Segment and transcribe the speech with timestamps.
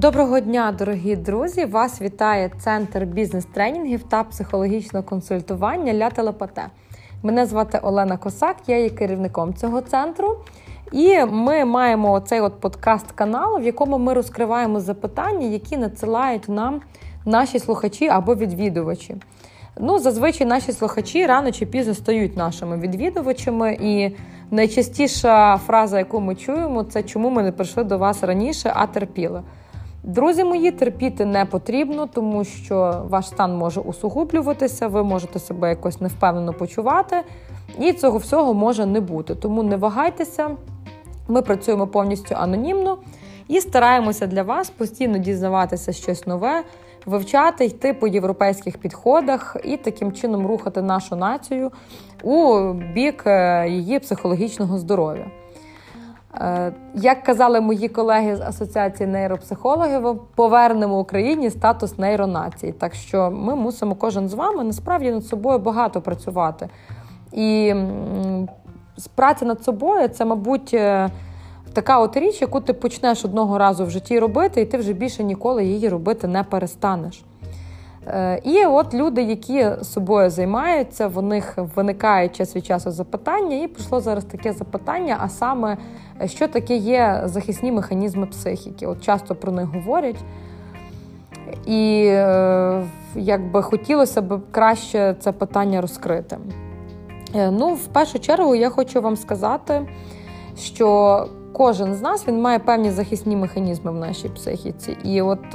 [0.00, 1.64] Доброго дня, дорогі друзі!
[1.64, 6.66] Вас вітає Центр бізнес-тренінгів та психологічного консультування Ля Телепате.
[7.22, 10.36] Мене звати Олена Косак, я є керівником цього центру.
[10.92, 16.80] І ми маємо цей от подкаст-канал, в якому ми розкриваємо запитання, які надсилають нам
[17.24, 19.16] наші слухачі або відвідувачі.
[19.78, 24.16] Ну, зазвичай наші слухачі рано чи пізно стають нашими відвідувачами, і
[24.50, 29.42] найчастіша фраза, яку ми чуємо, це чому ми не прийшли до вас раніше, а терпіли.
[30.08, 36.00] Друзі мої, терпіти не потрібно, тому що ваш стан може усугублюватися, ви можете себе якось
[36.00, 37.16] невпевнено почувати,
[37.78, 39.34] і цього всього може не бути.
[39.34, 40.50] Тому не вагайтеся,
[41.28, 42.98] ми працюємо повністю анонімно
[43.48, 46.62] і стараємося для вас постійно дізнаватися щось нове,
[47.06, 51.70] вивчати, йти по європейських підходах і таким чином рухати нашу націю
[52.22, 55.26] у бік е, її психологічного здоров'я.
[56.40, 62.72] Е, як казали мої колеги з Асоціації нейропсихологів, повернемо Україні статус нейронації.
[62.72, 66.68] Так що ми мусимо кожен з вами насправді над собою багато працювати.
[67.32, 67.74] І
[69.14, 71.08] праця над собою це, мабуть, е,
[71.72, 75.24] така от річ, яку ти почнеш одного разу в житті робити, і ти вже більше
[75.24, 77.24] ніколи її робити не перестанеш.
[78.08, 83.68] Е, і от люди, які собою займаються, в них виникає час від часу запитання, і
[83.68, 85.76] прийшло зараз таке запитання: а саме,
[86.24, 88.86] що таке є захисні механізми психіки?
[88.86, 90.16] От часто про них говорять.
[91.66, 92.84] І е,
[93.14, 96.38] якби хотілося б краще це питання розкрити.
[97.34, 99.88] Е, ну, в першу чергу, я хочу вам сказати,
[100.58, 104.96] що кожен з нас він має певні захисні механізми в нашій психіці.
[105.04, 105.54] І от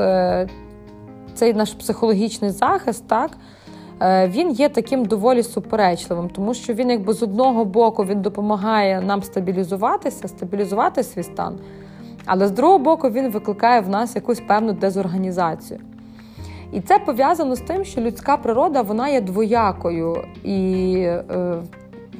[1.33, 3.31] цей наш психологічний захист, так,
[4.01, 9.01] е, він є таким доволі суперечливим, тому що він, якби з одного боку, він допомагає
[9.01, 11.57] нам стабілізуватися, стабілізувати свій стан,
[12.25, 15.79] але з другого боку, він викликає в нас якусь певну дезорганізацію.
[16.73, 21.55] І це пов'язано з тим, що людська природа вона є двоякою, і е,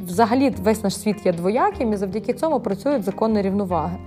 [0.06, 3.98] взагалі весь наш світ є двояким, і завдяки цьому працюють закони рівноваги.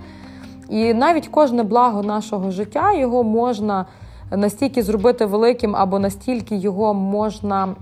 [0.68, 3.86] І навіть кожне благо нашого життя його можна
[4.30, 7.74] настільки зробити великим, або настільки його можна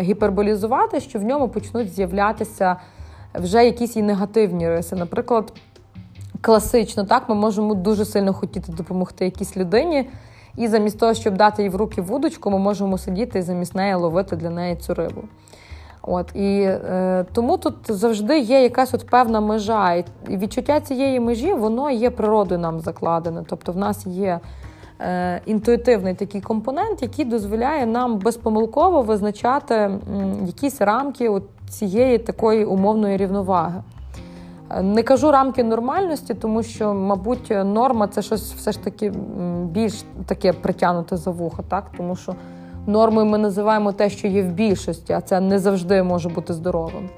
[0.00, 2.76] гіперболізувати, що в ньому почнуть з'являтися
[3.34, 4.96] вже якісь і негативні риси.
[4.96, 5.52] Наприклад,
[6.40, 10.10] класично, так, ми можемо дуже сильно хотіти допомогти якійсь людині.
[10.56, 13.94] І замість того, щоб дати їй в руки вудочку, ми можемо сидіти і замість неї
[13.94, 15.22] ловити для неї цю рибу.
[16.02, 19.94] От І е, тому тут завжди є якась от певна межа.
[19.94, 23.44] І відчуття цієї межі воно є природою нам закладене.
[23.48, 24.40] Тобто в нас є
[25.46, 29.90] інтуїтивний такий компонент, який дозволяє нам безпомилково визначати
[30.46, 31.30] якісь рамки
[31.68, 33.82] цієї такої умовної рівноваги.
[34.70, 39.12] Е, не кажу рамки нормальності, тому що, мабуть, норма це щось все ж таки
[39.64, 41.84] більш таке притягнуте за вухо, так?
[41.96, 42.34] тому що
[42.86, 47.08] нормою ми називаємо те, що є в більшості, а це не завжди може бути здоровим.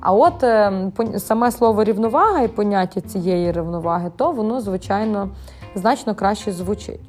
[0.00, 0.72] А от е,
[1.18, 5.28] саме слово рівновага і поняття цієї рівноваги, то воно, звичайно,
[5.74, 7.00] значно краще звучить.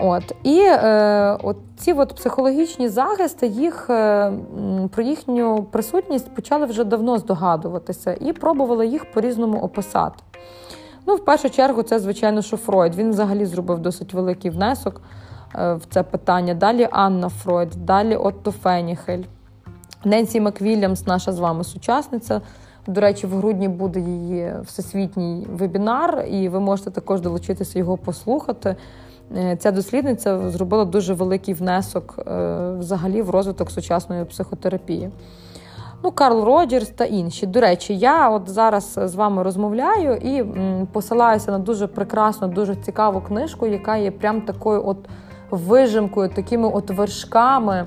[0.00, 4.32] От І е, от ці от психологічні захисти, їх е,
[4.90, 10.16] про їхню присутність почали вже давно здогадуватися і пробували їх по-різному описати.
[11.06, 12.94] Ну, В першу чергу, це, звичайно, що Фройд.
[12.94, 15.00] Він взагалі зробив досить великий внесок
[15.54, 16.54] е, в це питання.
[16.54, 19.22] Далі Анна Фройд, далі Отто Фенігель,
[20.04, 22.40] Ненсі Маквільямс, наша з вами сучасниця.
[22.86, 28.76] До речі, в грудні буде її всесвітній вебінар, і ви можете також долучитися його послухати.
[29.34, 35.10] Е, ця дослідниця зробила дуже великий внесок е, взагалі в розвиток сучасної психотерапії.
[36.04, 37.46] Ну, Карл Роджерс та інші.
[37.46, 40.44] До речі, я от зараз з вами розмовляю і
[40.92, 44.98] посилаюся на дуже прекрасну, дуже цікаву книжку, яка є прям такою от
[45.50, 47.86] вижимкою, такими от вершками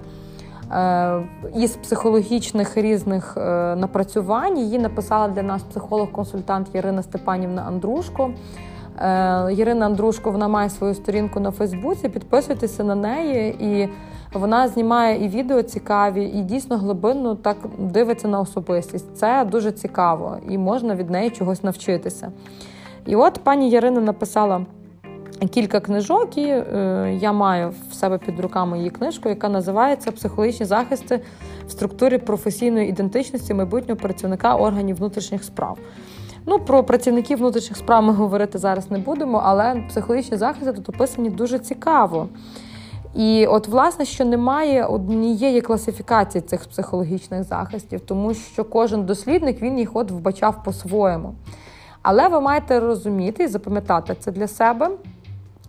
[0.71, 1.23] е,
[1.55, 3.37] із психологічних різних
[3.77, 4.57] напрацювань.
[4.57, 8.31] Її написала для нас психолог-консультант Ірина Степанівна Андрушко.
[8.99, 12.09] Е, Ірина Андрушко вона має свою сторінку на Фейсбуці.
[12.09, 13.89] Підписуйтеся на неї, і
[14.33, 19.17] вона знімає і відео цікаві, і дійсно глибинно так дивиться на особистість.
[19.17, 22.31] Це дуже цікаво і можна від неї чогось навчитися.
[23.05, 24.65] І от пані Ярина написала.
[25.51, 30.65] Кілька книжок, і е, я маю в себе під руками її книжку, яка називається Психологічні
[30.65, 31.21] захисти
[31.67, 35.77] в структурі професійної ідентичності майбутнього працівника органів внутрішніх справ.
[36.51, 41.29] Ну, про працівників внутрішніх справ ми говорити зараз не будемо, але психологічні захисти тут описані
[41.29, 42.27] дуже цікаво.
[43.15, 49.79] І от, власне, що немає однієї класифікації цих психологічних захистів, тому що кожен дослідник він
[49.79, 51.33] їх от вбачав по-своєму.
[52.01, 54.89] Але ви маєте розуміти і запам'ятати це для себе,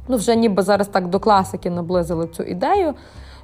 [0.08, 2.94] ну, вже ніби зараз так до класики наблизили цю ідею,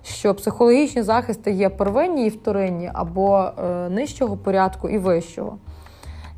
[0.02, 5.58] що психологічні захисти є первинні і вторинні, або е, нижчого порядку і вищого.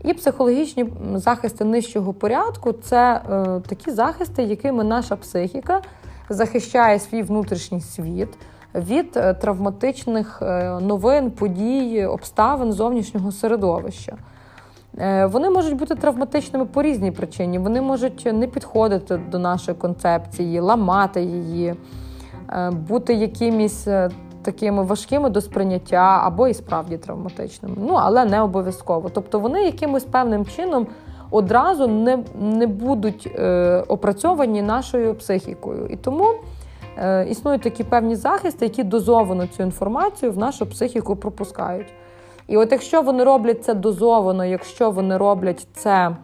[0.05, 5.81] І психологічні захисти нижчого порядку це е, такі захисти, якими наша психіка
[6.29, 8.29] захищає свій внутрішній світ
[8.75, 14.17] від е, травматичних е, новин, подій, обставин зовнішнього середовища.
[14.99, 17.59] Е, вони можуть бути травматичними по різній причині.
[17.59, 21.75] Вони можуть не підходити до нашої концепції, ламати її,
[22.73, 23.89] бути якимись
[24.53, 27.75] такими важкими до сприйняття або і справді травматичними.
[27.79, 29.09] Ну, але не обов'язково.
[29.09, 30.87] Тобто вони якимось певним чином
[31.31, 35.87] одразу не не будуть е, опрацьовані нашою психікою.
[35.87, 36.25] І тому
[36.99, 41.93] е, існують такі певні захисти, які дозовано цю інформацію в нашу психіку пропускають.
[42.47, 46.17] І от якщо вони роблять це дозовано, якщо вони роблять це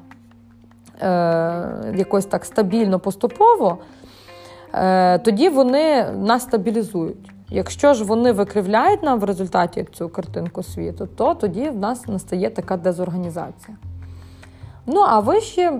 [1.01, 3.79] е, якось так стабільно, поступово,
[5.25, 7.31] тоді вони нас стабілізують.
[7.51, 12.51] Якщо ж вони викривляють нам в результаті цю картинку світу, то тоді в нас настає
[12.51, 13.77] така дезорганізація.
[14.87, 15.71] Ну, а вищі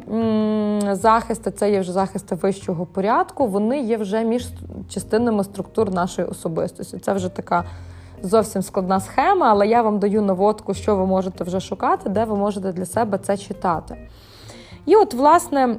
[0.93, 4.49] захисти, це є вже захисти вищого порядку, вони є вже між
[4.89, 6.99] частинами структур нашої особистості.
[6.99, 7.65] Це вже така
[8.23, 12.37] зовсім складна схема, але я вам даю наводку, що ви можете вже шукати, де ви
[12.37, 13.97] можете для себе це читати.
[14.87, 15.77] І от, власне,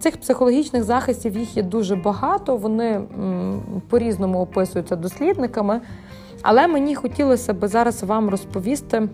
[0.00, 3.00] цих психологічних захистів їх є дуже багато, вони
[3.88, 5.80] по-різному описуються дослідниками.
[6.42, 9.08] Але мені хотілося би зараз вам розповісти,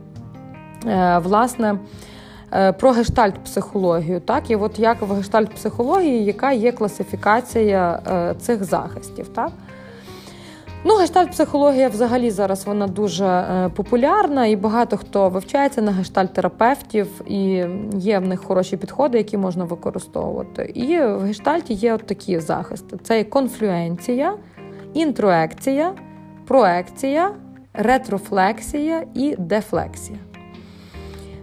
[0.87, 1.79] е, власне,
[2.53, 4.21] е, про гештальт-психологію.
[4.21, 4.51] Так?
[4.51, 9.29] І от як в гештальт-психології, яка є класифікація е, цих захистів.
[9.29, 9.53] Так?
[10.87, 17.67] Ну, гештальт-психологія взагалі зараз вона дуже е, популярна, і багато хто вивчається на гештальт-терапевтів, і
[17.99, 20.73] є в них хороші підходи, які можна використовувати.
[20.75, 24.35] І в гештальті є от такі захисти: це конфлюенція,
[24.95, 25.95] інтроекція,
[26.47, 27.31] проекція,
[27.73, 30.19] ретрофлексія і дефлексія.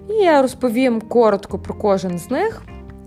[0.09, 2.61] І я розповім коротко про кожен з них.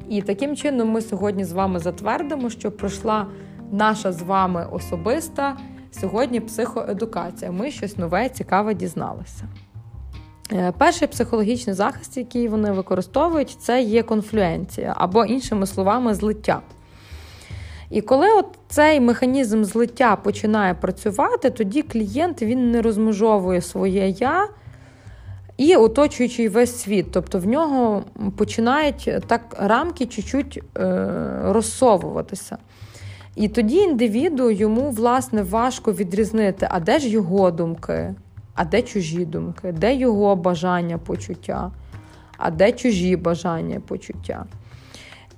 [0.08, 3.26] І таким чином ми сьогодні з вами затвердимо, що пройшла
[3.72, 5.56] наша з вами особиста.
[6.00, 7.50] Сьогодні психоедукація.
[7.50, 9.44] Ми щось нове, цікаве дізналися.
[10.52, 16.60] Е, перший психологічний захист, який вони використовують, це є конфлюенція, або, іншими словами, злиття.
[17.90, 24.48] І коли от цей механізм злиття починає працювати, тоді клієнт він не розмежовує своє я
[25.56, 27.06] і оточуючий весь світ.
[27.12, 28.04] Тобто в нього
[28.36, 31.08] починають так рамки чуть-чуть е,
[31.42, 32.58] розсовуватися.
[33.36, 38.14] І тоді індивіду йому, власне, важко відрізнити, а де ж його думки,
[38.54, 41.70] а де чужі думки, де його бажання почуття,
[42.38, 44.44] а де чужі бажання почуття.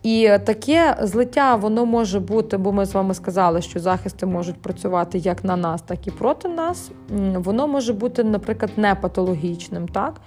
[0.03, 5.19] І таке злиття воно може бути, бо ми з вами сказали, що захисти можуть працювати
[5.19, 6.91] як на нас, так і проти нас.
[7.35, 10.21] Воно може бути, наприклад, не патологічним, так?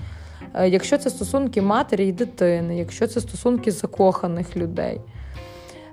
[0.54, 5.02] Е, якщо це стосунки матері і дитини, якщо це стосунки закоханих людей.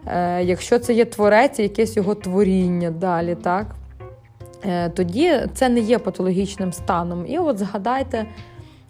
[0.07, 3.67] Е, якщо це є творець, якесь його творіння далі, так?
[4.65, 7.27] Е, тоді це не є патологічним станом.
[7.27, 8.27] І от згадайте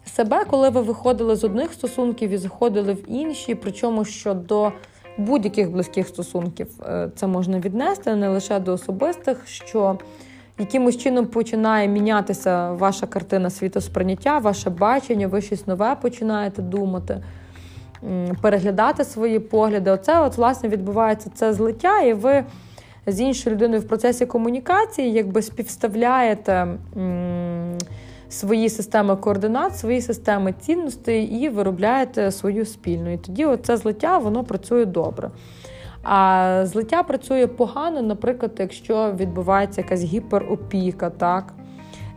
[0.04, 4.72] себе, коли ви виходили з одних стосунків і заходили в інші, причому що до
[5.18, 9.98] будь-яких близьких стосунків е, це можна віднести, не лише до особистих, що
[10.58, 17.22] якимось чином починає мінятися ваша картина світосприйняття, ваше бачення, ви щось нове починаєте думати
[18.40, 19.90] переглядати свої погляди.
[19.90, 22.44] Оце от, власне, відбувається це злиття, і ви
[23.06, 26.66] з іншою людиною в процесі комунікації якби співставляєте
[28.28, 33.12] свої системи координат, свої системи цінностей і виробляєте свою спільну.
[33.12, 35.30] І тоді це злиття воно працює добре.
[36.02, 41.54] А злиття працює погано, наприклад, якщо відбувається якась гіперопіка, так?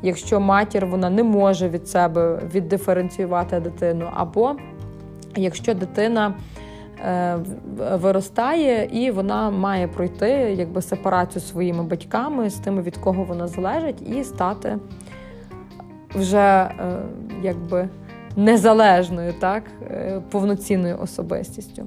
[0.01, 4.55] якщо матір вона не може від себе віддиференціювати дитину, або
[5.35, 6.33] якщо дитина
[7.05, 7.37] е,
[7.77, 14.01] виростає і вона має пройти якби сепарацію своїми батьками з тими, від кого вона залежить,
[14.09, 14.77] і стати
[16.15, 16.71] вже е,
[17.43, 17.89] якби
[18.35, 21.83] незалежною, так, е, повноцінною особистістю.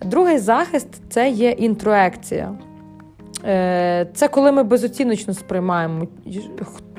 [0.00, 2.52] Другий захист це є інтроекція.
[4.14, 6.06] Це коли ми безоціночно сприймаємо,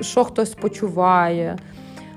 [0.00, 1.56] що хтось почуває,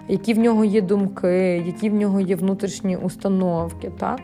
[0.09, 3.91] які в нього є думки, які в нього є внутрішні установки.
[3.99, 4.19] так?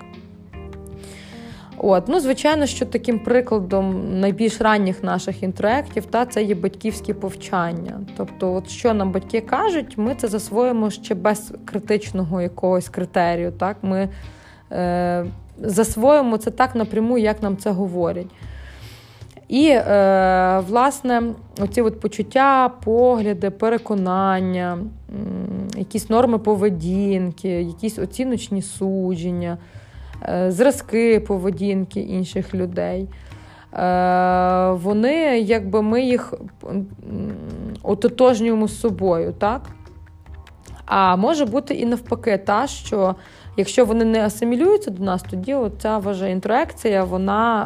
[1.77, 7.99] От, ну, Звичайно, що таким прикладом найбільш ранніх наших інтроектів та, це є батьківські повчання.
[8.17, 13.51] Тобто, от що нам батьки кажуть, ми це засвоїмо ще без критичного якогось критерію.
[13.51, 13.77] Так?
[13.81, 14.09] Ми
[14.71, 15.25] е,
[15.61, 18.27] засвоїмо це так напряму, як нам це говорять.
[19.47, 21.23] І, е, власне,
[21.61, 24.77] оці от почуття, погляди, переконання,
[25.77, 29.57] якісь норми поведінки, якісь оціночні судження,
[30.23, 33.07] е, зразки поведінки інших людей.
[33.73, 36.33] Е, вони, якби ми їх
[37.83, 39.61] ототожнюємо з собою, так?
[40.85, 43.15] А може бути і навпаки, та, що
[43.57, 47.65] якщо вони не асимілюються до нас, тоді ця ваша інтроекція вона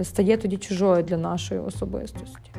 [0.00, 2.50] е, стає тоді чужою для нашої особистості.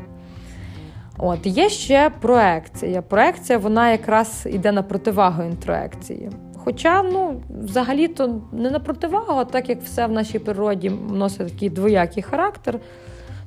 [1.18, 3.02] От, Є ще проекція.
[3.02, 6.30] Проекція вона якраз йде на противагу інтроекції.
[6.64, 11.70] Хоча, ну, взагалі-то не на противагу, а так як все в нашій природі носить такий
[11.70, 12.80] двоякий характер,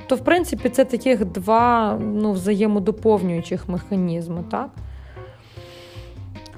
[0.06, 4.44] то в принципі це таких два ну, взаємодоповнюючих механізми.
[4.50, 4.70] так?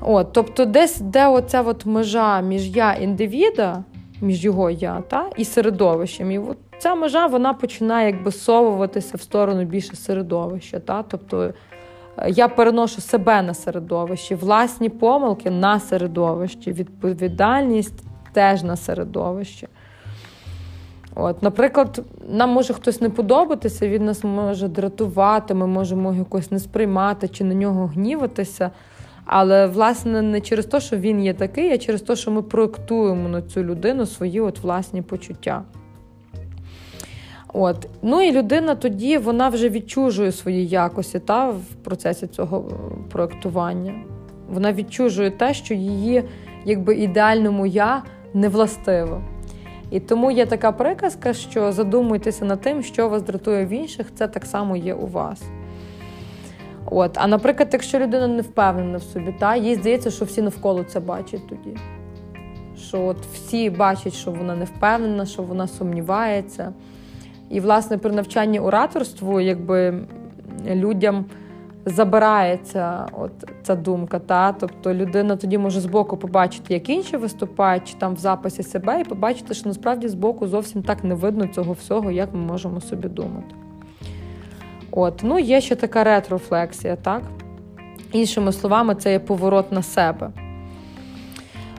[0.01, 3.85] От, Тобто, десь де оця от межа між я індивіда,
[4.21, 6.31] між його я та, і середовищем.
[6.31, 10.81] І от ця межа вона починає якби совуватися в сторону більше середовища.
[10.81, 11.03] Та?
[11.03, 11.53] Тобто
[12.19, 19.69] е, я переношу себе на середовище, власні помилки на середовище, відповідальність теж на середовище.
[21.15, 26.59] От, Наприклад, нам може хтось не подобатися, він нас може дратувати, ми можемо якось не
[26.59, 28.71] сприймати чи на нього гніватися.
[29.27, 33.29] Але, власне, не через те, що він є такий, а через те, що ми проєктуємо
[33.29, 35.63] на цю людину свої от власні почуття.
[37.53, 37.89] От.
[38.03, 42.65] Ну і людина тоді вона вже відчужує свої якості та, в процесі цього
[43.13, 43.95] проєктування.
[44.49, 46.23] Вона відчужує те, що її
[46.65, 48.03] якби ідеальному я
[48.35, 49.23] не властиво.
[49.91, 54.29] І тому є така приказка, що задумуйтеся над тим, що вас дратує в інших, це
[54.29, 55.43] так само є у вас.
[56.91, 60.85] От, А наприклад, якщо людина не впевнена в собі, та, їй здається, що всі навколо
[60.85, 61.77] це бачать тоді.
[62.79, 66.73] Що от всі бачать, що вона не впевнена, що вона сумнівається.
[67.51, 69.95] І, власне, при навчанні ораторству, якби
[70.67, 71.25] людям
[71.87, 74.19] забирається от ця думка.
[74.19, 74.53] Та?
[74.53, 79.05] Тобто людина тоді може збоку побачити, як інші виступають, чи там в записі себе, і
[79.05, 83.55] побачити, що насправді збоку зовсім так не видно цього всього, як ми можемо собі думати.
[84.99, 87.23] От, ну Є ще така ретрофлексія, так?
[88.13, 90.31] Іншими словами, це є поворот на себе.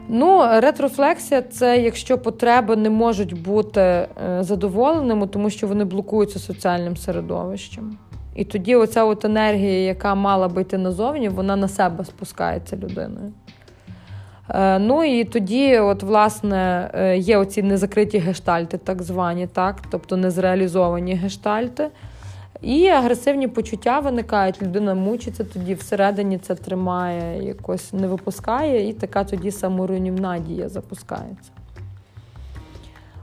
[0.08, 4.08] Ну, Ретрофлексія це якщо потреби не можуть бути е,
[4.40, 7.98] задоволеними, тому що вони блокуються соціальним середовищем.
[8.36, 13.34] І тоді оця от енергія, яка мала би йти назовні, вона на себе спускається людиною.
[14.50, 19.76] Е, ну і тоді, от, власне, е, є оці незакриті гештальти, так звані, так?
[19.92, 21.90] тобто незреалізовані гештальти.
[22.62, 29.24] І агресивні почуття виникають, людина мучиться, тоді всередині це тримає, якось не випускає, і така
[29.24, 31.52] тоді саморуйнівна дія запускається.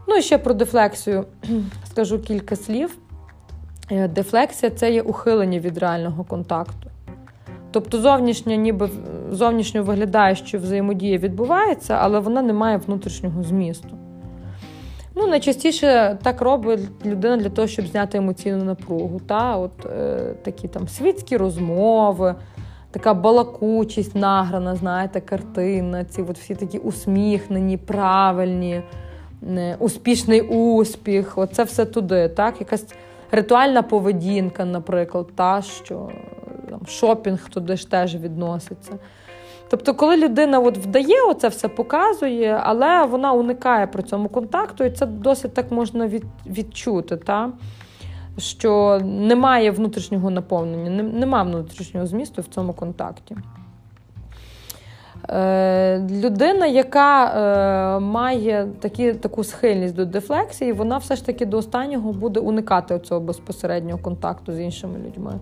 [0.08, 1.24] Ну і ще про дефлексію
[1.90, 2.98] скажу кілька слів.
[3.90, 6.90] Е, дефлексія це є ухилення від реального контакту.
[7.70, 8.90] Тобто зовнішня, ніби
[9.30, 13.98] зовнішньо виглядає, що взаємодія відбувається, але вона не має внутрішнього змісту.
[15.16, 19.20] Ну, найчастіше так робить людина для того, щоб зняти емоційну напругу.
[19.26, 19.56] Та?
[19.56, 22.34] От е, Такі там світські розмови,
[22.90, 28.82] така балакучість награна, знаєте, картина, ці от всі такі усміхнені, правильні,
[29.42, 31.38] не, успішний успіх.
[31.38, 32.28] Оце все туди.
[32.28, 32.60] так?
[32.60, 32.86] Якась
[33.30, 36.08] ритуальна поведінка, наприклад, та, що
[36.70, 38.92] там, шопінг туди ж теж відноситься.
[39.70, 44.90] Тобто, коли людина от вдає, оце все показує, але вона уникає при цьому контакту, і
[44.90, 47.50] це досить так можна від, відчути, та?
[48.38, 53.36] що немає внутрішнього наповнення, немає внутрішнього змісту в цьому контакті.
[55.30, 61.58] Е, Людина, яка е, має такі, таку схильність до дефлексії, вона все ж таки до
[61.58, 65.32] останнього буде уникати цього безпосереднього контакту з іншими людьми.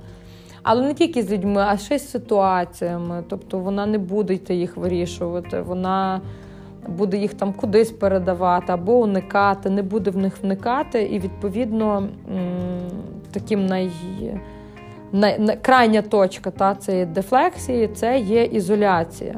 [0.62, 3.24] Але не тільки з людьми, а ще й з ситуаціями.
[3.28, 6.20] Тобто вона не буде йти їх вирішувати, вона
[6.88, 11.02] буде їх там кудись передавати або уникати, не буде в них вникати.
[11.02, 12.08] І, відповідно,
[13.32, 13.90] таким най...
[15.12, 15.58] най...
[15.62, 19.34] крайня точка та, цієї дефлексії це є ізоляція.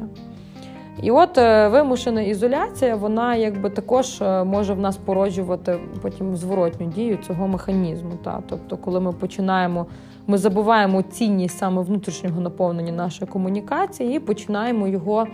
[1.03, 6.87] І от е, вимушена ізоляція, вона якби також е, може в нас породжувати потім зворотню
[6.87, 8.11] дію цього механізму.
[8.23, 8.43] Та?
[8.49, 9.85] Тобто, коли ми починаємо
[10.27, 15.27] ми забуваємо цінність саме внутрішнього наповнення нашої комунікації і починаємо його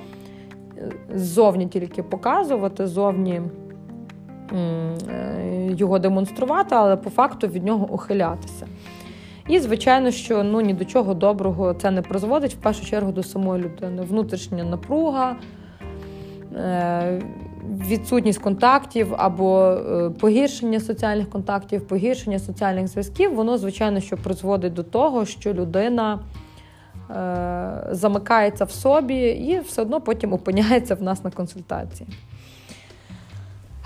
[0.78, 3.42] е, ззовні тільки показувати, зовні
[4.54, 4.98] е,
[5.70, 8.68] його демонструвати, але по факту від нього ухилятися.
[9.48, 13.24] І, звичайно, що ну, ні до чого доброго це не призводить в першу чергу до
[13.24, 14.02] самої людини.
[14.02, 15.36] Внутрішня напруга,
[16.56, 17.22] е,
[17.88, 24.84] відсутність контактів або е, погіршення соціальних контактів, погіршення соціальних зв'язків, воно, звичайно, що призводить до
[24.84, 26.20] того, що людина
[27.10, 32.10] е, замикається в собі і все одно потім опиняється в нас на консультації.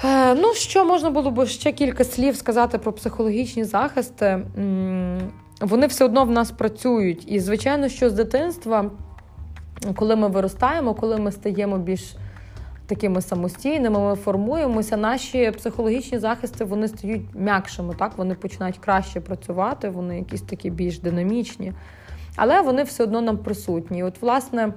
[0.04, 4.42] Е, ну, що можна було б ще кілька слів сказати про психологічні захисти.
[5.62, 7.32] Вони все одно в нас працюють.
[7.32, 8.92] І, звичайно, що з дитинства,
[9.96, 12.16] коли ми виростаємо, коли ми стаємо більш
[12.88, 18.18] такими самостійними, ми формуємося, наші психологічні захисти вони стають м'якшими, так?
[18.18, 21.74] вони починають краще працювати, вони якісь такі більш динамічні.
[22.36, 24.00] Але вони все одно нам присутні.
[24.00, 24.74] І от, власне,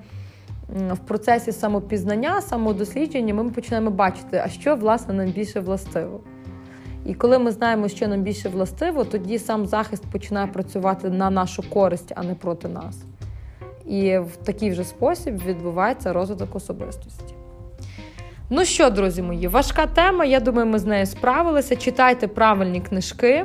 [0.69, 6.21] в процесі самопізнання, самодослідження ми починаємо бачити, а що власне нам більше властиво.
[7.07, 11.71] І коли ми знаємо, що нам більше властиво, тоді сам захист починає працювати на нашу
[11.71, 13.03] користь, а не проти нас.
[13.87, 17.38] І в такий вже спосіб відбувається розвиток особистості.
[18.51, 20.25] Ну що, друзі мої, важка тема.
[20.25, 21.77] Я думаю, ми з нею справилися.
[21.77, 23.45] Читайте правильні книжки.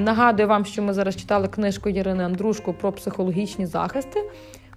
[0.00, 4.30] Нагадую вам, що ми зараз читали книжку Ірини Андрушко про психологічні захисти.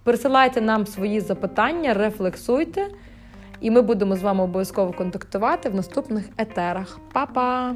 [0.04, 2.88] Присилайте нам свої запитання, рефлексуйте,
[3.62, 7.00] і ми будемо з вами обов'язково контактувати в наступних етерах.
[7.14, 7.76] Па-па!